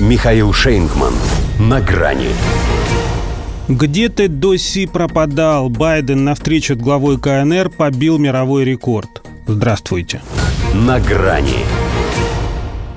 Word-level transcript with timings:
Михаил 0.00 0.52
Шейнгман. 0.52 1.14
На 1.60 1.80
грани. 1.80 2.30
Где 3.68 4.08
ты 4.08 4.26
до 4.26 4.56
си 4.56 4.86
пропадал? 4.86 5.68
Байден 5.68 6.24
на 6.24 6.34
встрече 6.34 6.74
с 6.74 6.78
главой 6.78 7.16
КНР 7.16 7.70
побил 7.70 8.18
мировой 8.18 8.64
рекорд. 8.64 9.22
Здравствуйте. 9.46 10.20
На 10.74 10.98
грани. 10.98 11.60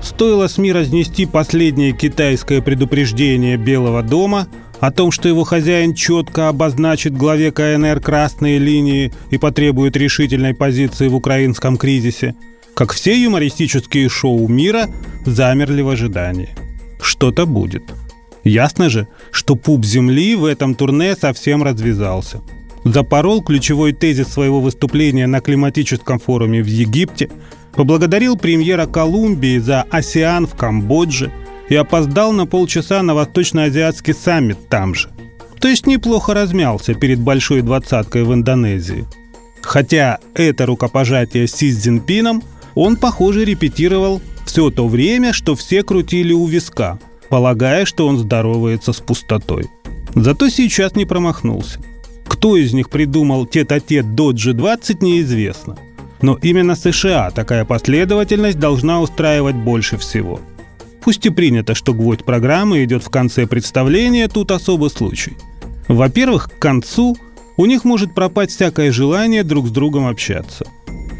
Стоило 0.01 0.47
СМИ 0.47 0.73
разнести 0.73 1.27
последнее 1.27 1.91
китайское 1.91 2.63
предупреждение 2.63 3.57
Белого 3.57 4.01
дома 4.01 4.47
о 4.79 4.89
том, 4.89 5.11
что 5.11 5.29
его 5.29 5.43
хозяин 5.43 5.93
четко 5.93 6.49
обозначит 6.49 7.15
главе 7.15 7.51
КНР 7.51 7.99
красные 7.99 8.57
линии 8.57 9.13
и 9.29 9.37
потребует 9.37 9.95
решительной 9.95 10.55
позиции 10.55 11.09
в 11.09 11.15
украинском 11.15 11.77
кризисе, 11.77 12.33
как 12.73 12.91
все 12.91 13.21
юмористические 13.21 14.09
шоу 14.09 14.47
мира 14.47 14.87
замерли 15.25 15.83
в 15.83 15.89
ожидании. 15.89 16.66
Что-то 17.07 17.45
будет. 17.45 17.83
Ясно 18.43 18.89
же, 18.89 19.07
что 19.31 19.55
пуп 19.55 19.85
Земли 19.85 20.35
в 20.35 20.43
этом 20.43 20.75
турне 20.75 21.15
совсем 21.15 21.63
развязался. 21.63 22.41
Запорол 22.83 23.41
ключевой 23.41 23.93
тезис 23.93 24.27
своего 24.27 24.59
выступления 24.59 25.25
на 25.25 25.39
климатическом 25.39 26.19
форуме 26.19 26.61
в 26.61 26.67
Египте, 26.67 27.29
поблагодарил 27.73 28.35
премьера 28.35 28.87
Колумбии 28.87 29.57
за 29.57 29.83
«Осеан» 29.83 30.47
в 30.47 30.55
Камбодже 30.55 31.31
и 31.69 31.75
опоздал 31.75 32.33
на 32.33 32.45
полчаса 32.45 33.01
на 33.03 33.15
Восточно-Азиатский 33.15 34.13
саммит 34.13 34.67
там 34.67 34.93
же. 34.93 35.09
То 35.61 35.69
есть 35.69 35.87
неплохо 35.87 36.33
размялся 36.33 36.93
перед 36.93 37.19
большой 37.19 37.61
двадцаткой 37.61 38.25
в 38.25 38.33
Индонезии. 38.33 39.05
Хотя 39.61 40.19
это 40.33 40.65
рукопожатие 40.65 41.47
с 41.47 41.55
Си 41.55 41.71
Цзиньпином 41.71 42.43
он, 42.75 42.97
похоже, 42.97 43.45
репетировал 43.45 44.21
все 44.47 44.71
то 44.71 44.87
время, 44.87 45.33
что 45.33 45.55
все 45.55 45.83
крутили 45.83 46.33
у 46.33 46.45
виска, 46.47 46.99
полагая, 47.29 47.85
что 47.85 48.07
он 48.07 48.17
здоровается 48.17 48.93
с 48.93 48.97
пустотой. 48.97 49.67
Зато 50.15 50.49
сейчас 50.49 50.95
не 50.95 51.05
промахнулся. 51.05 51.79
Кто 52.25 52.57
из 52.57 52.73
них 52.73 52.89
придумал 52.89 53.45
тет-а-тет 53.45 54.15
до 54.15 54.31
G20, 54.31 54.97
неизвестно. 55.01 55.77
Но 56.21 56.39
именно 56.41 56.75
США 56.75 57.29
такая 57.29 57.65
последовательность 57.65 58.57
должна 58.57 59.01
устраивать 59.01 59.55
больше 59.55 59.97
всего. 59.97 60.39
Пусть 61.01 61.25
и 61.25 61.29
принято, 61.29 61.75
что 61.75 61.93
гвоздь 61.93 62.23
программы 62.23 62.83
идет 62.83 63.03
в 63.03 63.09
конце 63.09 63.45
представления, 63.45 64.27
тут 64.27 64.51
особый 64.51 64.89
случай. 64.89 65.37
Во-первых, 65.87 66.49
к 66.49 66.59
концу 66.59 67.17
у 67.57 67.65
них 67.65 67.83
может 67.85 68.13
пропасть 68.13 68.55
всякое 68.55 68.91
желание 68.91 69.43
друг 69.43 69.67
с 69.67 69.71
другом 69.71 70.07
общаться. 70.07 70.65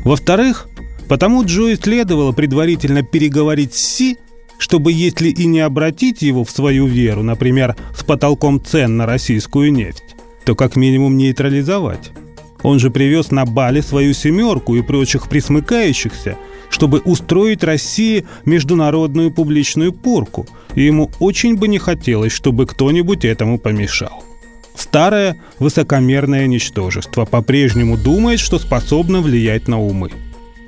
Во-вторых, 0.03 0.67
потому 1.07 1.43
Джои 1.43 1.75
следовало 1.75 2.31
предварительно 2.31 3.03
переговорить 3.03 3.73
с 3.73 3.79
Си, 3.79 4.17
чтобы, 4.57 4.91
если 4.91 5.29
и 5.29 5.45
не 5.45 5.59
обратить 5.59 6.21
его 6.21 6.43
в 6.43 6.51
свою 6.51 6.87
веру, 6.87 7.23
например, 7.23 7.75
с 7.95 8.03
потолком 8.03 8.63
цен 8.63 8.97
на 8.97 9.05
российскую 9.05 9.71
нефть, 9.71 10.15
то 10.45 10.55
как 10.55 10.75
минимум 10.75 11.17
нейтрализовать. 11.17 12.11
Он 12.63 12.79
же 12.79 12.89
привез 12.89 13.31
на 13.31 13.45
Бали 13.45 13.81
свою 13.81 14.13
«семерку» 14.13 14.75
и 14.75 14.81
прочих 14.81 15.29
присмыкающихся, 15.29 16.37
чтобы 16.69 16.99
устроить 16.99 17.63
России 17.63 18.25
международную 18.45 19.31
публичную 19.31 19.93
порку, 19.93 20.47
и 20.75 20.83
ему 20.83 21.11
очень 21.19 21.55
бы 21.55 21.67
не 21.67 21.77
хотелось, 21.77 22.31
чтобы 22.31 22.65
кто-нибудь 22.65 23.25
этому 23.25 23.59
помешал. 23.59 24.23
Старое 24.75 25.37
высокомерное 25.59 26.45
ничтожество 26.47 27.25
по-прежнему 27.25 27.97
думает, 27.97 28.39
что 28.39 28.59
способно 28.59 29.21
влиять 29.21 29.67
на 29.67 29.81
умы. 29.81 30.11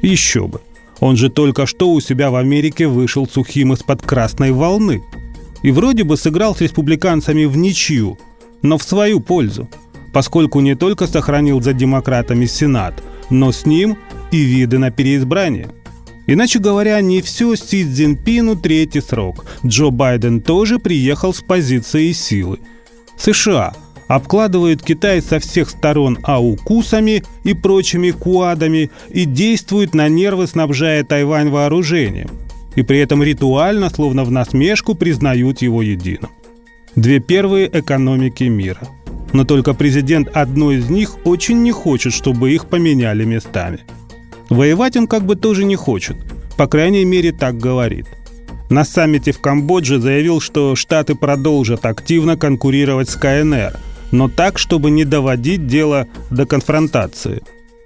Еще 0.01 0.47
бы. 0.47 0.61
Он 0.99 1.15
же 1.15 1.29
только 1.29 1.65
что 1.65 1.91
у 1.91 2.01
себя 2.01 2.29
в 2.29 2.35
Америке 2.35 2.87
вышел 2.87 3.27
сухим 3.27 3.73
из-под 3.73 4.01
красной 4.01 4.51
волны. 4.51 5.01
И 5.61 5.71
вроде 5.71 6.03
бы 6.03 6.17
сыграл 6.17 6.55
с 6.55 6.61
республиканцами 6.61 7.45
в 7.45 7.57
ничью, 7.57 8.17
но 8.61 8.77
в 8.77 8.83
свою 8.83 9.19
пользу, 9.19 9.69
поскольку 10.13 10.59
не 10.61 10.75
только 10.75 11.07
сохранил 11.07 11.61
за 11.61 11.73
демократами 11.73 12.45
Сенат, 12.45 13.03
но 13.29 13.51
с 13.51 13.65
ним 13.65 13.97
и 14.31 14.37
виды 14.37 14.77
на 14.77 14.91
переизбрание. 14.91 15.69
Иначе 16.27 16.59
говоря, 16.59 17.01
не 17.01 17.21
все 17.21 17.55
Си 17.55 17.83
Цзиньпину 17.83 18.55
третий 18.55 19.01
срок. 19.01 19.45
Джо 19.65 19.89
Байден 19.89 20.41
тоже 20.41 20.79
приехал 20.79 21.33
с 21.33 21.41
позиции 21.41 22.11
силы. 22.11 22.59
США– 23.17 23.73
обкладывает 24.09 24.81
Китай 24.81 25.21
со 25.21 25.39
всех 25.39 25.69
сторон 25.69 26.17
аукусами 26.23 27.23
и 27.43 27.53
прочими 27.53 28.09
куадами 28.09 28.89
и 29.11 29.25
действует 29.25 29.93
на 29.93 30.09
нервы, 30.09 30.47
снабжая 30.47 31.03
Тайвань 31.03 31.49
вооружением. 31.49 32.29
И 32.75 32.81
при 32.81 32.99
этом 32.99 33.21
ритуально, 33.21 33.89
словно 33.89 34.23
в 34.23 34.31
насмешку, 34.31 34.95
признают 34.95 35.61
его 35.61 35.83
единым. 35.83 36.31
Две 36.95 37.19
первые 37.19 37.69
экономики 37.71 38.45
мира. 38.45 38.81
Но 39.31 39.43
только 39.43 39.75
президент 39.75 40.27
одной 40.35 40.77
из 40.77 40.89
них 40.89 41.23
очень 41.23 41.61
не 41.61 41.71
хочет, 41.71 42.11
чтобы 42.11 42.51
их 42.51 42.65
поменяли 42.65 43.25
местами. 43.25 43.81
Воевать 44.49 44.97
он 44.97 45.05
как 45.05 45.23
бы 45.23 45.35
тоже 45.35 45.65
не 45.65 45.75
хочет. 45.75 46.17
По 46.57 46.65
крайней 46.65 47.05
мере, 47.05 47.31
так 47.31 47.57
говорит. 47.59 48.07
На 48.71 48.85
саммите 48.85 49.31
в 49.33 49.39
Камбодже 49.39 49.99
заявил, 49.99 50.41
что 50.41 50.75
Штаты 50.75 51.13
продолжат 51.13 51.85
активно 51.85 52.37
конкурировать 52.37 53.09
с 53.09 53.15
КНР– 53.15 53.77
но 54.11 54.29
так, 54.29 54.57
чтобы 54.57 54.91
не 54.91 55.05
доводить 55.05 55.67
дело 55.67 56.07
до 56.29 56.45
конфронтации. 56.45 57.41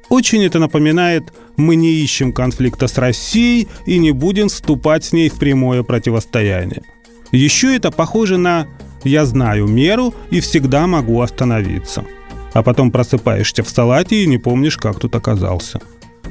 Очень 0.10 0.44
это 0.44 0.60
напоминает 0.60 1.34
«мы 1.58 1.76
не 1.76 1.92
ищем 1.92 2.34
конфликта 2.34 2.88
с 2.88 2.98
Россией 2.98 3.68
и 3.86 3.98
не 3.98 4.12
будем 4.12 4.50
вступать 4.50 5.06
с 5.06 5.14
ней 5.14 5.30
в 5.30 5.36
прямое 5.36 5.84
противостояние». 5.84 6.84
Еще 7.32 7.76
это 7.76 7.90
похоже 7.90 8.38
на 8.38 8.68
«я 9.04 9.26
знаю 9.26 9.68
меру 9.68 10.14
и 10.30 10.40
всегда 10.40 10.88
могу 10.88 11.22
остановиться». 11.22 12.06
А 12.54 12.62
потом 12.62 12.92
просыпаешься 12.92 13.64
в 13.64 13.70
салате 13.70 14.24
и 14.24 14.28
не 14.28 14.38
помнишь, 14.38 14.78
как 14.78 15.00
тут 15.00 15.16
оказался. 15.16 15.80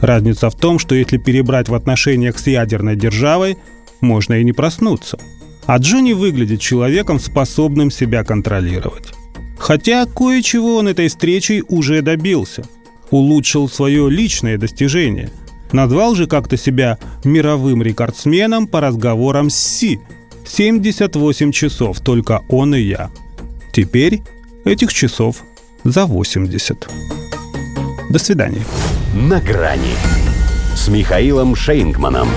Разница 0.00 0.50
в 0.50 0.54
том, 0.54 0.78
что 0.78 0.94
если 0.94 1.16
перебрать 1.16 1.68
в 1.68 1.74
отношениях 1.74 2.38
с 2.38 2.46
ядерной 2.46 2.94
державой, 2.94 3.58
можно 4.00 4.34
и 4.34 4.44
не 4.44 4.52
проснуться. 4.52 5.18
А 5.66 5.78
Джонни 5.78 6.12
выглядит 6.12 6.60
человеком, 6.60 7.18
способным 7.18 7.90
себя 7.90 8.22
контролировать. 8.22 9.12
Хотя 9.62 10.06
кое-чего 10.06 10.78
он 10.78 10.88
этой 10.88 11.06
встречей 11.06 11.62
уже 11.68 12.02
добился. 12.02 12.64
Улучшил 13.12 13.68
свое 13.68 14.10
личное 14.10 14.58
достижение. 14.58 15.30
Назвал 15.70 16.16
же 16.16 16.26
как-то 16.26 16.56
себя 16.56 16.98
мировым 17.22 17.80
рекордсменом 17.80 18.66
по 18.66 18.80
разговорам 18.80 19.50
с 19.50 19.54
Си. 19.54 20.00
78 20.44 21.52
часов, 21.52 22.00
только 22.00 22.42
он 22.48 22.74
и 22.74 22.80
я. 22.80 23.10
Теперь 23.72 24.22
этих 24.64 24.92
часов 24.92 25.44
за 25.84 26.06
80. 26.06 26.88
До 28.10 28.18
свидания. 28.18 28.64
На 29.14 29.40
грани 29.40 29.94
с 30.74 30.88
Михаилом 30.88 31.54
Шейнгманом. 31.54 32.28